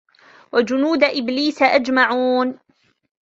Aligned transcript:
وجنود 0.53 1.03
إبليس 1.03 1.61
أجمعون 1.63 2.59